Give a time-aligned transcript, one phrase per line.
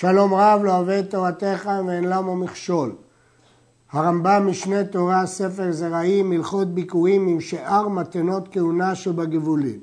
[0.00, 2.92] שלום רב לא אוהב את תורתך ואין למו מכשול.
[3.92, 9.80] הרמב"ם משנה תורה, ספר זרעים, הלכות ביקורים עם שאר מתנות כהונה שבגבולים.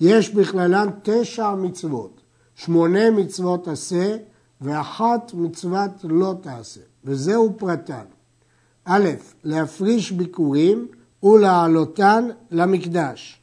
[0.00, 2.20] יש בכללן תשע מצוות,
[2.54, 4.16] שמונה מצוות עשה
[4.60, 8.04] ואחת מצוות לא תעשה, וזהו פרטן.
[8.84, 9.08] א',
[9.44, 10.86] להפריש ביקורים
[11.22, 13.41] ולהעלותן למקדש.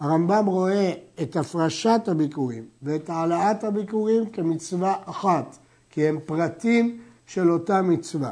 [0.00, 0.92] הרמב"ם רואה
[1.22, 5.58] את הפרשת הביקורים ואת העלאת הביקורים כמצווה אחת,
[5.90, 8.30] כי הם פרטים של אותה מצווה.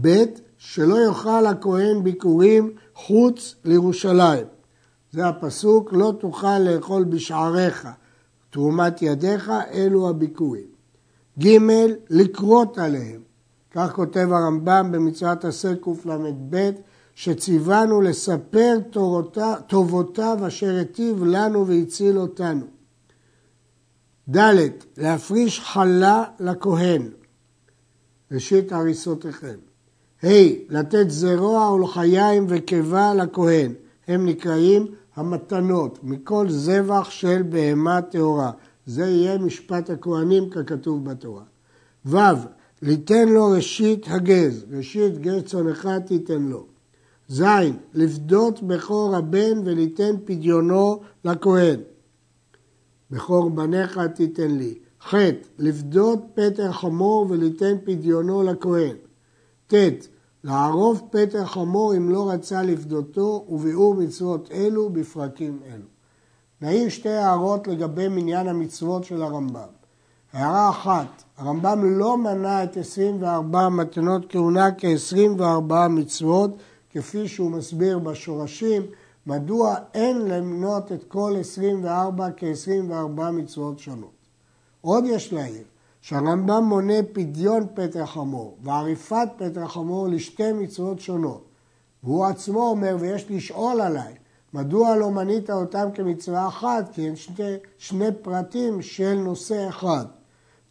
[0.00, 0.24] ב',
[0.58, 4.46] שלא יאכל הכהן ביקורים חוץ לירושלים.
[5.12, 7.88] זה הפסוק, לא תוכל לאכול בשעריך,
[8.50, 10.66] תרומת ידיך, אלו הביקורים.
[11.38, 11.58] ג',
[12.10, 13.20] לקרות עליהם.
[13.70, 16.70] כך כותב הרמב"ם במצוות עשה קל"ב,
[17.18, 18.78] שציוונו לספר
[19.66, 22.66] טובותיו אשר היטיב לנו והציל אותנו.
[24.36, 27.10] ד', להפריש חלה לכהן,
[28.32, 29.56] ראשית הריסותיכם.
[30.24, 30.28] ה',
[30.68, 33.72] לתת זרוע ולחיים וקיבה לכהן,
[34.08, 38.50] הם נקראים המתנות, מכל זבח של בהמה טהורה.
[38.86, 41.44] זה יהיה משפט הכהנים ככתוב בתורה.
[42.06, 42.18] ו',
[42.82, 46.77] ליתן לו ראשית הגז, ראשית גז צונך תיתן לו.
[47.28, 47.42] ז.
[47.94, 51.80] לפדות בכור הבן וליתן פדיונו לכהן.
[53.10, 54.78] בכור בניך תיתן לי.
[55.02, 55.14] ח.
[55.58, 58.96] לפדות פטר חמור וליתן פדיונו לכהן.
[59.66, 59.74] ט.
[60.44, 65.86] לערוף פטר חמור אם לא רצה לפדותו וביאור מצוות אלו בפרקים אלו.
[66.60, 69.68] נעיר שתי הערות לגבי מניין המצוות של הרמב"ם.
[70.32, 76.50] הערה אחת, הרמב"ם לא מנה את 24 מתנות כהונה כ-24 מצוות,
[76.98, 78.82] כפי שהוא מסביר בשורשים,
[79.26, 84.12] מדוע אין למנות את כל 24 כ-24 מצוות שונות.
[84.80, 85.64] עוד יש להעיר
[86.00, 91.44] שהרמב"ם מונה פדיון פטר חמור ועריפת פטר חמור לשתי מצוות שונות.
[92.02, 94.14] והוא עצמו אומר, ויש לשאול עליי,
[94.54, 96.90] מדוע לא מנית אותם כמצווה אחת?
[96.92, 100.04] כי הם שני, שני פרטים של נושא אחד.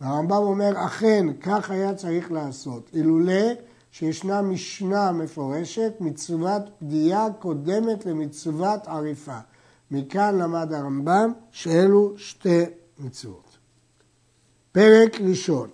[0.02, 2.90] והרמב"ם אומר, אכן, כך היה צריך לעשות.
[2.94, 3.44] אילולא
[3.92, 9.38] שישנה משנה מפורשת, מצוות פדיעה קודמת למצוות עריפה.
[9.92, 12.64] מכאן למד הרמב"ם שאלו שתי
[13.00, 13.58] מצוות.
[14.72, 15.70] פרק ראשון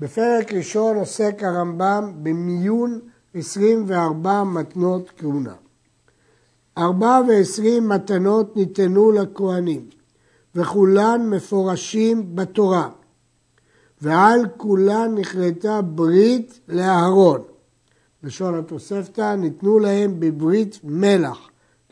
[0.00, 3.00] בפרק ראשון עוסק הרמב"ם במיון
[3.34, 5.54] 24 מתנות כהונה.
[6.76, 9.88] 24 מתנות ניתנו לכהנים,
[10.54, 12.88] וכולן מפורשים בתורה.
[14.02, 17.40] ועל כולן נכרתה ברית לאהרון.
[18.22, 21.38] לשון התוספתא, ניתנו להם בברית מלח.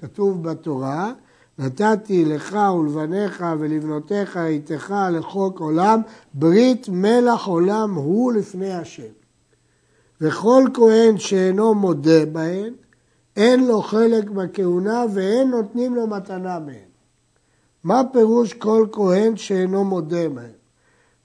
[0.00, 1.12] כתוב בתורה,
[1.58, 6.00] נתתי לך ולבניך ולבנותיך איתך לחוק עולם,
[6.34, 9.12] ברית מלח עולם הוא לפני השם.
[10.20, 12.74] וכל כהן שאינו מודה בהן,
[13.36, 16.90] אין לו חלק בכהונה ואין נותנים לו מתנה מהן.
[17.84, 20.59] מה פירוש כל כהן שאינו מודה בהן?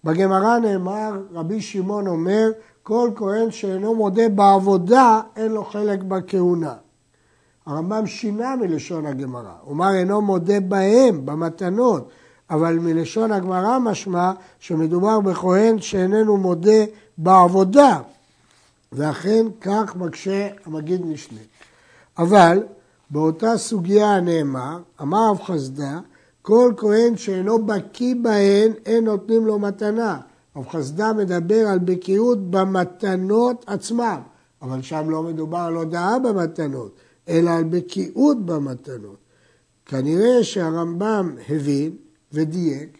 [0.06, 2.52] בגמרא נאמר, רבי שמעון אומר,
[2.84, 6.74] כל כהן שאינו מודה בעבודה, אין לו חלק בכהונה.
[7.66, 12.10] הרמב"ם שינה מלשון הגמרא, הוא אמר אינו מודה בהם, במתנות,
[12.50, 16.86] אבל מלשון הגמרא משמע שמדובר בכהן שאיננו מודה
[17.18, 18.00] בעבודה,
[18.92, 21.40] ואכן כך מקשה המגיד משנה.
[22.18, 22.64] אבל
[23.10, 26.00] באותה סוגיה נאמר, אמר רב חסדה,
[26.46, 30.20] כל כהן שאינו בקיא בהן, אין נותנים לו מתנה.
[30.56, 34.20] רב חסדה מדבר על בקיאות במתנות עצמם,
[34.62, 36.96] אבל שם לא מדובר על הודעה במתנות,
[37.30, 39.18] אלא על בקיאות במתנות.
[39.86, 41.96] כנראה שהרמב"ם הבין
[42.34, 42.98] ודייק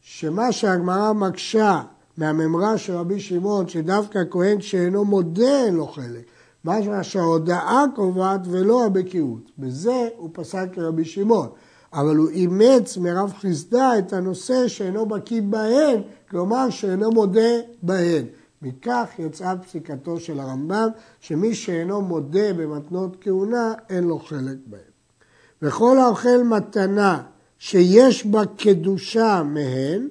[0.00, 1.82] שמה שהגמרא מקשה
[2.16, 6.24] מהממרה של רבי שמעון, שדווקא כהן שאינו מודה אין לו חלק,
[6.64, 9.50] משמע שההודעה קובעת ולא הבקיאות.
[9.58, 11.48] בזה הוא פסק כרבי שמעון.
[11.92, 17.50] אבל הוא אימץ מרב חסדה את הנושא שאינו בקיא בהן, כלומר שאינו מודה
[17.82, 18.24] בהן.
[18.62, 20.88] מכך יצאה פסיקתו של הרמב"ם,
[21.20, 24.80] שמי שאינו מודה במתנות כהונה, אין לו חלק בהן.
[25.62, 27.22] וכל האוכל מתנה
[27.58, 30.08] שיש בה קדושה מהן,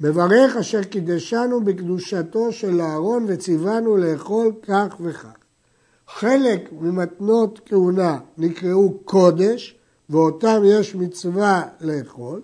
[0.00, 5.36] מברך אשר קידשנו בקדושתו של אהרון וציוונו לאכול כך וכך.
[6.08, 9.78] חלק ממתנות כהונה נקראו קודש,
[10.10, 12.42] ואותם יש מצווה לאכול,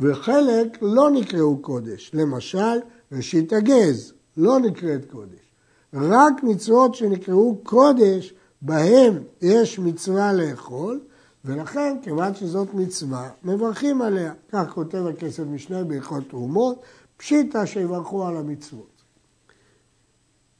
[0.00, 2.10] וחלק לא נקראו קודש.
[2.14, 2.78] למשל,
[3.12, 5.54] ראשית הגז לא נקראת קודש.
[5.94, 11.00] רק מצוות שנקראו קודש, בהם יש מצווה לאכול,
[11.44, 14.32] ולכן, כיוון שזאת מצווה, מברכים עליה.
[14.48, 16.82] כך כותב הכסף משנה בהלכות תרומות,
[17.16, 19.02] פשיטא שיברכו על המצוות.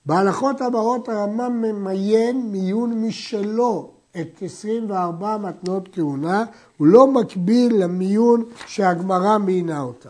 [0.07, 3.91] בהלכות הבאות הרמב"ם ממיין מיון משלו
[4.21, 6.45] את 24 מתנות כהונה,
[6.77, 10.09] הוא לא מקביל למיון שהגמרא מיינה אותה.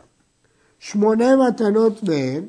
[0.78, 2.44] שמונה מתנות מהן,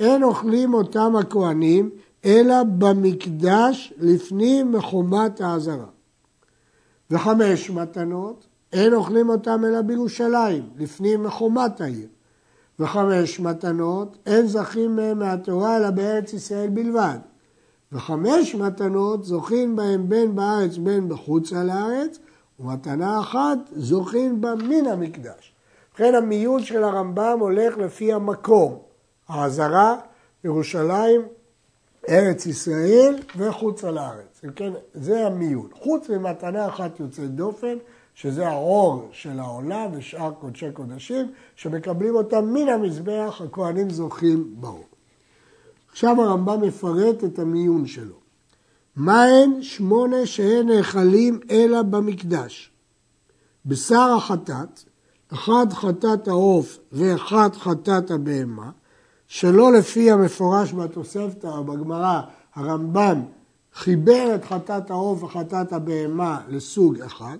[0.00, 1.90] אין אוכלים אותם הכהנים,
[2.24, 5.86] אלא במקדש לפנים מחומת האזהרה.
[7.10, 12.08] וחמש מתנות, אין אוכלים אותם אלא בירושלים, לפנים מחומת העיר.
[12.78, 17.18] וחמש מתנות, אין זכים מהם מהתורה אלא בארץ ישראל בלבד.
[17.92, 22.18] וחמש מתנות זוכים בהם בין בארץ בין בחוץ על הארץ,
[22.60, 25.52] ומתנה אחת זוכים בה מן המקדש.
[25.90, 28.78] ובכן המיון של הרמב"ם הולך לפי המקום,
[29.28, 29.96] האזהרה,
[30.44, 31.22] ירושלים,
[32.08, 34.40] ארץ ישראל וחוץ על הארץ.
[34.56, 35.68] כן, זה המיון.
[35.72, 37.76] חוץ ממתנה אחת יוצאת דופן,
[38.14, 44.91] שזה האור של העולה ושאר קודשי קודשים, שמקבלים אותם מן המזבח, הכהנים זוכים באור.
[45.92, 48.16] עכשיו הרמב"ם מפרט את המיון שלו.
[48.96, 52.70] מהן שמונה שאין נאכלים אלא במקדש?
[53.66, 54.82] בשר החטאת,
[55.32, 58.70] אחד חטאת העוף ואחד חטאת הבהמה,
[59.26, 62.20] שלא לפי המפורש בתוספתא בגמרא,
[62.54, 63.22] הרמב"ם
[63.74, 67.36] חיבר את חטאת העוף וחטאת הבהמה לסוג אחד,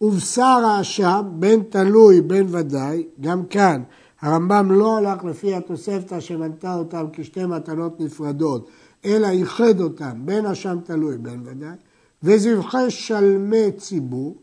[0.00, 3.82] ובשר האשם, בין תלוי בין ודאי, גם כאן
[4.24, 8.68] הרמב"ם לא הלך לפי התוספתא שמנתה אותם כשתי מתנות נפרדות,
[9.04, 11.76] אלא ייחד אותם, בין אשם תלוי בין ודאי,
[12.22, 14.36] וזבחי שלמי ציבור,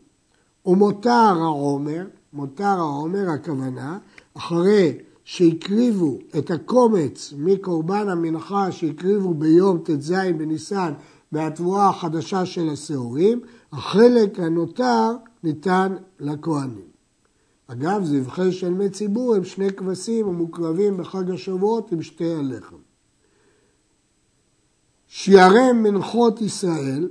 [0.66, 3.98] ומותר העומר, מותר העומר הכוונה,
[4.36, 10.92] אחרי שהקריבו את הקומץ מקורבן המנחה שהקריבו ביום ט"ז בניסן
[11.32, 13.40] מהתבואה החדשה של השעורים,
[13.72, 15.10] החלק הנותר
[15.44, 16.91] ניתן לכהנים.
[17.72, 22.76] אגב, זבחי שלמי ציבור הם שני כבשים המוקרבים בחג השבועות עם שתי הלחם.
[25.08, 27.08] שיערי מנחות ישראל,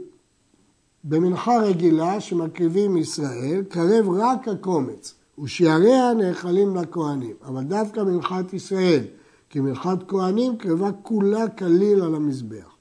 [1.04, 9.04] במנחה רגילה שמקריבים ישראל, קרב רק הקומץ, ושיעריה נאכלים לכהנים, אבל דווקא מנחת ישראל,
[9.50, 12.76] כי מנחת כהנים קרבה כולה כליל על המזבח.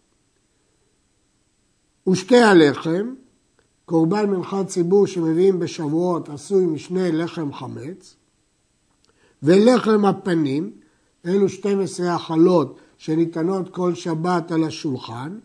[2.08, 3.14] ושתי הלחם,
[3.90, 8.16] קורבן מנחת ציבור שמביאים בשבועות עשוי משני לחם חמץ,
[9.42, 10.70] ולחם הפנים,
[11.26, 15.38] אלו 12 החלות שניתנות כל שבת על השולחן,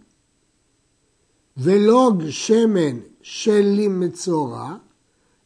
[1.58, 4.76] ולוג שמן של מצורע,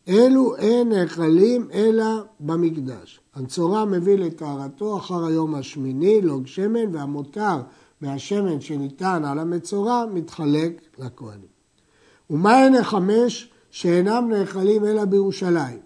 [0.08, 2.06] אלו אין נאכלים אלא
[2.40, 3.20] במקדש.
[3.36, 7.62] המצורע מביא לטהרתו אחר היום השמיני, לוג שמן, והמותר
[8.02, 11.59] מהשמן שניתן על המצורע מתחלק לכהנים.
[12.30, 15.80] ומהן החמש שאינם נאכלים אלא בירושלים?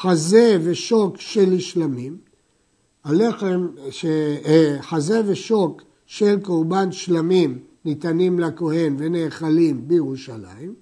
[0.00, 2.18] חזה ושוק של שלמים,
[3.04, 4.04] הלחם, ש...
[4.44, 10.74] אה, חזה ושוק של קורבן שלמים ניתנים לכהן ונאכלים בירושלים,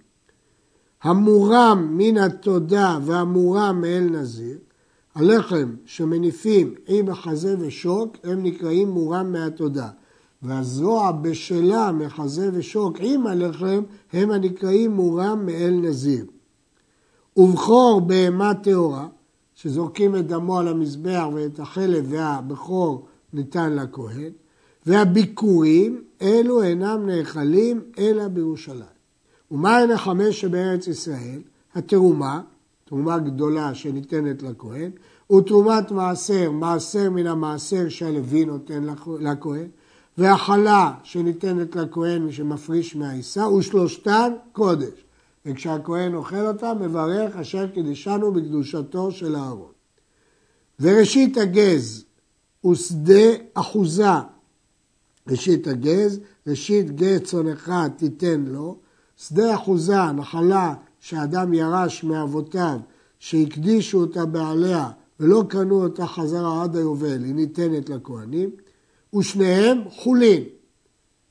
[1.03, 4.59] המורם מן התודה והמורם מאל נזיר,
[5.15, 9.89] הלחם שמניפים עם החזה ושוק הם נקראים מורם מהתודה.
[10.43, 16.27] והזרוע בשלה מחזה ושוק עם הלחם הם הנקראים מורם מאל נזיר.
[17.37, 19.09] ובכור בהמה טהורה,
[19.55, 24.31] שזורקים את דמו על המזבח ואת החלב והבכור ניתן לכהן,
[24.87, 28.83] והביקורים אלו אינם נאכלים אלא בירושלים.
[29.51, 31.41] ומהן החמש שבארץ ישראל?
[31.75, 32.41] התרומה,
[32.85, 34.91] תרומה גדולה שניתנת לכהן,
[35.33, 38.85] ותרומת מעשר, מעשר מן המעשר שהלוי נותן
[39.21, 39.69] לכהן,
[40.19, 45.05] והחלה שניתנת לכהן שמפריש מהעיסה, ושלושתן קודש.
[45.47, 49.73] וכשהכהן אוכל אותה, מברך אשר קידשנו בקדושתו של אהרון.
[50.81, 52.05] וראשית הגז
[52.67, 54.13] ושדה אחוזה.
[55.29, 58.79] ראשית הגז, ראשית גז אחד תיתן לו,
[59.17, 62.79] שדה אחוזה, נחלה שאדם ירש מאבותיו,
[63.19, 64.91] שהקדישו אותה בעליה
[65.21, 68.51] ולא קנו אותה חזרה עד היובל, היא ניתנת לכהנים.
[69.15, 70.43] ושניהם חולין.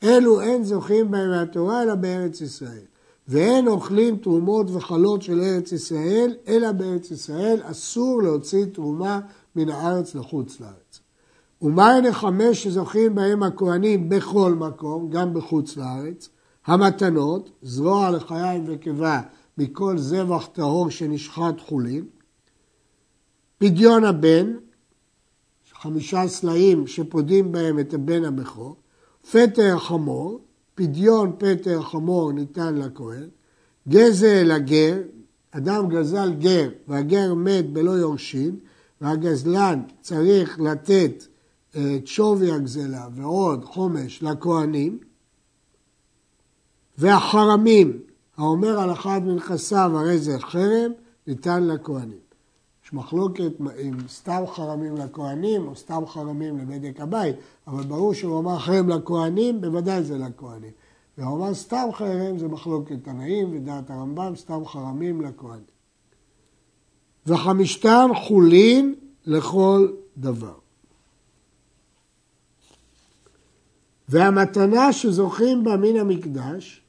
[0.03, 2.85] אלו אין זוכים בהם מהתורה אלא בארץ ישראל.
[3.27, 9.19] ואין אוכלים תרומות וחלות של ארץ ישראל, אלא בארץ ישראל אסור להוציא תרומה
[9.55, 10.99] מן הארץ לחוץ לארץ.
[11.61, 16.29] ומהן החמש שזוכים בהם הכהנים בכל מקום, גם בחוץ לארץ?
[16.65, 19.21] המתנות, זרוע לחיים וקיבה
[19.57, 22.05] מכל זבח טהור שנשחט חולין,
[23.57, 24.53] פדיון הבן,
[25.81, 28.75] חמישה סלעים שפודים בהם את הבן הבכור,
[29.31, 30.39] פטר חמור,
[30.75, 33.29] פדיון פטר חמור ניתן לכהן,
[33.87, 34.97] גזל הגר,
[35.51, 38.59] אדם גזל גר והגר מת בלא יורשין,
[39.01, 41.23] והגזלן צריך לתת
[41.75, 44.99] אה, את שווי הגזלה ועוד חומש לכהנים,
[46.97, 47.99] והחרמים,
[48.37, 50.91] האומר על אחד מנכסיו הרי זה חרם,
[51.27, 52.30] ניתן לכהנים.
[52.91, 57.35] יש מחלוקת אם סתם חרמים לכהנים או סתם חרמים לבדק הבית,
[57.67, 60.71] אבל ברור שהוא אמר חרם לכהנים, בוודאי זה לכהנים.
[61.17, 65.63] והוא אמר סתם חרם זה מחלוקת תנאים ודעת הרמב"ם, סתם חרמים לכהנים.
[67.27, 68.95] וחמישתם חולין
[69.25, 70.53] לכל דבר.
[74.09, 76.81] והמתנה שזוכים בה מן המקדש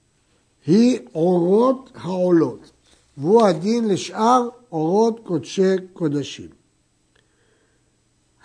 [0.67, 2.71] היא אורות העולות,
[3.19, 6.49] והוא הדין לשאר אורות קודשי קודשים.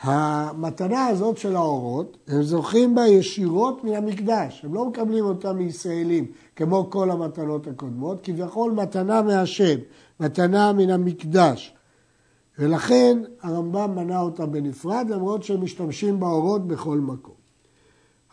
[0.02, 6.26] המתנה הזאת של האורות, הם זוכים בה ישירות מן המקדש, הם לא מקבלים אותה מישראלים,
[6.56, 9.80] כמו כל המתנות הקודמות, כביכול מתנה מהשם,
[10.20, 11.74] מתנה מן המקדש.
[12.60, 17.36] ולכן הרמב"ם מנה אותה בנפרד, למרות שהם משתמשים באורות בכל מקום.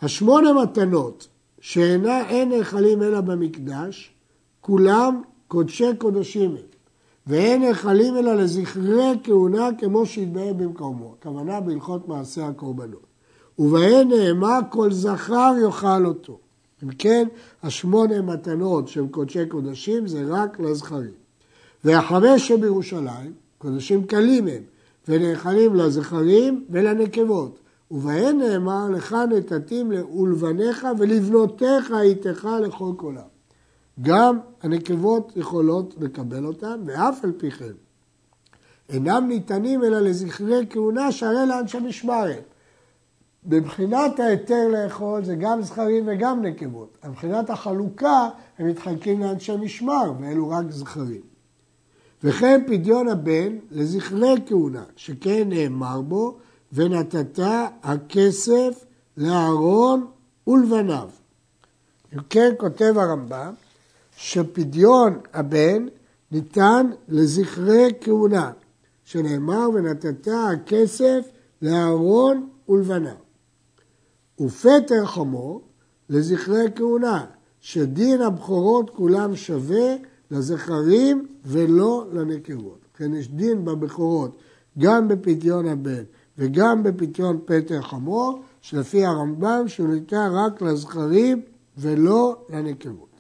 [0.03, 1.29] השמונה מתנות
[1.61, 4.15] שאינה אין נאכלים אלא במקדש,
[4.61, 6.74] כולם קודשי קודשים הם,
[7.27, 13.07] ואין נאכלים אלא לזכרי כהונה כמו שהתבהר במקומו, הכוונה בהלכות מעשה הקורבנות.
[13.59, 16.39] ובהן נאמר כל זכר יאכל אותו.
[16.83, 17.29] אם כן,
[17.63, 21.15] השמונה מתנות שהם קודשי קודשים זה רק לזכרים.
[21.85, 24.63] והחמש שבירושלים, קודשים קלים הם,
[25.09, 27.59] ונאכלים לזכרים ולנקבות.
[27.91, 33.34] ובהן נאמר לך נתתים ולבניך ולבנותיך הייתך לכל קולם.
[34.03, 37.73] גם הנקבות יכולות לקבל אותם, ואף על פי כן
[38.89, 42.45] אינם ניתנים אלא לזכרי כהונה שהרי לאנשי משמרת.
[43.47, 46.99] מבחינת ההיתר לאכול זה גם זכרים וגם נקבות.
[47.09, 51.21] מבחינת החלוקה הם מתחלקים לאנשי משמר, ואלו רק זכרים.
[52.25, 56.39] וכן פדיון הבן לזכרי כהונה, שכן נאמר בו,
[56.73, 57.39] ונתת
[57.83, 58.85] הכסף
[59.17, 60.07] לאהרון
[60.47, 61.09] ולבניו.
[62.15, 63.55] אם כן כותב הרמב"ם,
[64.17, 65.87] שפדיון הבן
[66.33, 68.51] ניתן לזכרי כהונה,
[69.05, 71.29] שנאמר ונתת הכסף
[71.63, 73.15] לאהרון ולבניו.
[74.41, 75.63] ופטר חמור
[76.09, 77.25] לזכרי כהונה,
[77.61, 79.95] שדין הבכורות כולם שווה
[80.31, 82.79] לזכרים ולא לנקבות.
[82.95, 84.37] לכן יש דין בבכורות
[84.79, 86.03] גם בפדיון הבן
[86.39, 91.43] וגם בפדיון פטר חמור, שלפי הרמב"ם שהוא ניתן רק לזכרים
[91.79, 93.14] ולא לנקבות.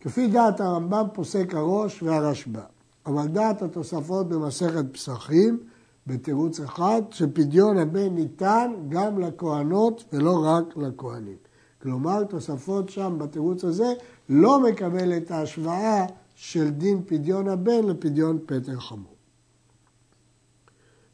[0.00, 2.60] כפי דעת הרמב"ם פוסק הראש והרשב"א,
[3.06, 5.58] אבל דעת התוספות במסכת פסחים,
[6.06, 11.36] בתירוץ אחד, שפדיון הבן ניתן גם לכהנות ולא רק לכהנים.
[11.82, 13.92] כלומר, תוספות שם בתירוץ הזה
[14.28, 19.14] לא מקבל את ההשוואה של דין פדיון הבן לפדיון פטר חמור.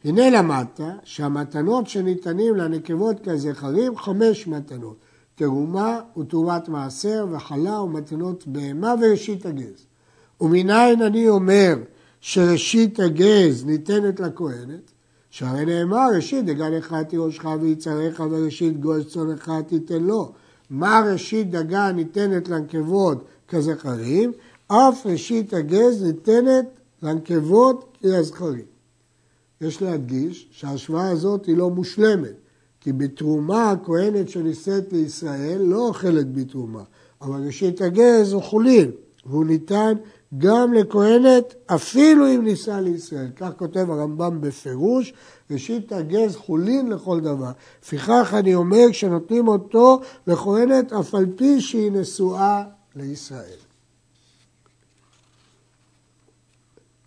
[0.05, 4.97] הנה למדת שהמתנות שניתנים לנקבות כזכרים, חמש מתנות.
[5.37, 9.87] תרומה ותרומת מעשר וחלה ומתנות בהמה וראשית הגז.
[10.41, 11.77] ומניין אני אומר
[12.21, 14.93] שראשית הגז ניתנת לכהנת,
[15.31, 20.33] שהרי נאמר ראשית דגן אחד תירושך ויצריך וראשית גוז צונך תיתן לו.
[20.71, 24.33] מה ראשית דגה ניתנת לנקבות כזכרים,
[24.67, 26.67] אף ראשית הגז ניתנת
[27.03, 28.65] לנקבות כזכרים.
[29.61, 32.46] יש להדגיש שההשוואה הזאת היא לא מושלמת.
[32.87, 36.83] כי בתרומה הכהנת שנישאת לישראל לא אוכלת בתרומה,
[37.23, 38.91] אבל ראשית הגז הוא חולין,
[39.27, 39.93] והוא ניתן
[40.39, 43.29] גם לכהנת אפילו אם נישא לישראל.
[43.37, 45.13] כך כותב הרמב"ם בפירוש,
[45.51, 47.51] ראשית הגז חולין לכל דבר.
[47.83, 52.65] לפיכך אני אומר שנותנים אותו לכהנת אף על פי שהיא נשואה
[52.97, 53.59] לישראל.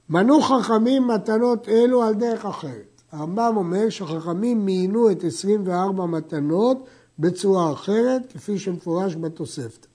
[0.10, 2.99] מנו חכמים מתנות אלו על דרך אחרת.
[3.12, 6.86] הרמב"ם אומר שחכמים מיינו את 24 מתנות
[7.20, 9.88] בצורה אחרת, כפי שמפורש בתוספתא.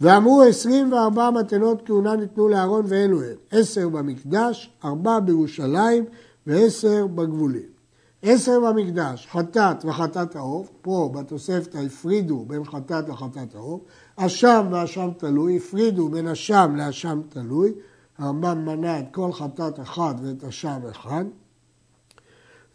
[0.00, 6.04] ואמרו 24 מתנות כהונה ניתנו לאהרון ואלו הן, עשר במקדש, ארבע בירושלים
[6.46, 7.78] ועשר בגבולים.
[8.22, 13.80] עשר במקדש, חטאת וחטאת העוף, פה בתוספתא הפרידו בין חטאת לחטאת העוף,
[14.16, 17.72] אשם ואשם תלוי, הפרידו בין אשם לאשם תלוי,
[18.18, 21.24] הרמב"ם מנה את כל חטאת אחד ואת אשם אחד,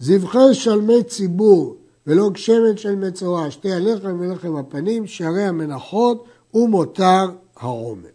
[0.04, 1.76] זבחי שלמי ציבור
[2.08, 7.26] ולא גשמת של מצורע, שתי הלחם ולחם הפנים, שערי המנחות ומותר
[7.58, 8.10] העומר.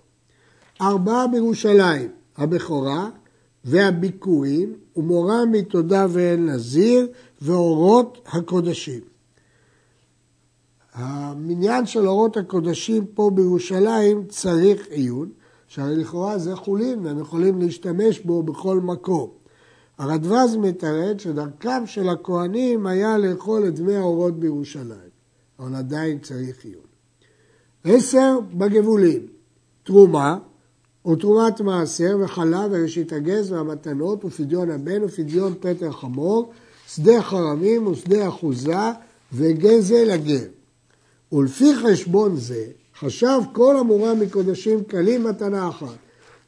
[0.81, 3.09] ארבעה בירושלים, הבכורה
[3.65, 7.07] והביקורים, ומורה מתודה ואל נזיר,
[7.43, 9.01] ואורות הקודשים.
[10.93, 15.29] המניין של אורות הקודשים פה בירושלים צריך עיון,
[15.69, 19.38] שהרי לכאורה זה חולין והם יכולים להשתמש בו בכל מקום.
[19.99, 25.11] הרדווז מתרד שדרכם של הכהנים היה לאכול את דמי האורות בירושלים,
[25.59, 26.83] אבל עדיין צריך עיון.
[27.85, 29.27] עשר בגבולים,
[29.83, 30.39] תרומה
[31.07, 36.53] ותרומת מעשר וחלב וראשית הגז והמתנות ופדיון הבן ופדיון פטר חמור,
[36.89, 38.91] שדה חרמים ושדה אחוזה
[39.33, 40.45] וגזל הגר.
[41.33, 42.65] ולפי חשבון זה
[42.99, 45.97] חשב כל אמורה מקודשים קלים מתנה אחת,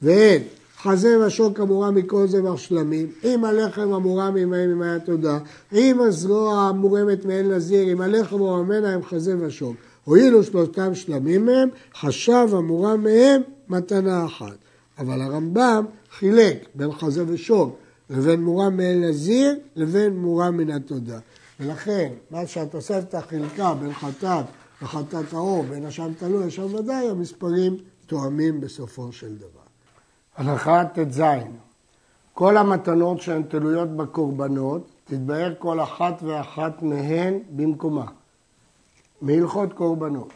[0.02, 0.42] ואין
[0.82, 5.38] חזה ושוק אמורה מכל זבח שלמים, עם הלחם אמורה ממהם עם היה תודה,
[5.72, 9.76] עם הזרוע המורמת מעין נזיר, עם הלחם אמורה ממנה עם חזה ושוק.
[10.04, 14.56] הואילו שלושתם שלמים מהם, חשב אמורה מהם מתנה אחת.
[14.98, 15.84] אבל הרמב"ם
[16.18, 17.76] חילק בין חזה ושוק
[18.10, 21.18] לבין מורה מעין נזיר לבין מורה מן התודה.
[21.60, 24.44] ולכן, מה שהתוספתא חילקה בין חטאת
[24.82, 29.59] וחטאת האור, בין השם תלוי, השם ודאי, המספרים תואמים בסופו של דבר.
[30.36, 31.22] הלכה ט"ז
[32.34, 38.06] כל המתנות שהן תלויות בקורבנות, תתבהר כל אחת ואחת מהן במקומה,
[39.22, 40.32] מהלכות קורבנות.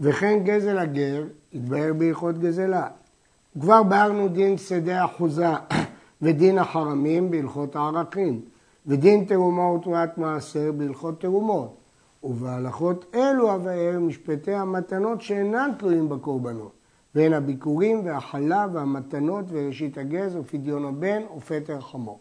[0.00, 2.88] וכן גזל הגר, יתבהר בהלכות גזלה.
[3.60, 5.48] כבר בארנו דין שדה אחוזה
[6.22, 8.40] ודין החרמים בהלכות הערכים,
[8.86, 11.76] ודין תרומה ותרועת מעשר בהלכות תרומות.
[12.22, 16.79] ובהלכות אלו אבאר משפטי המתנות שאינן תלויים בקורבנות.
[17.14, 22.20] בין הביקורים והחלב והמתנות וראשית הגז ופדיון הבן ופטר חמור.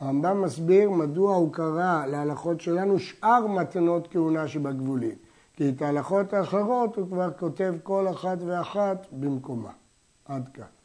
[0.00, 5.14] הרמב"ם מסביר מדוע הוא קרא להלכות שלנו שאר מתנות כהונה שבגבולים.
[5.54, 9.70] כי את ההלכות האחרות הוא כבר כותב כל אחת ואחת במקומה.
[10.24, 10.75] עד כאן.